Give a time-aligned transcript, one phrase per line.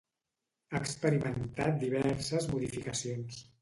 [0.71, 3.43] Ha experimentat diverses modificacions.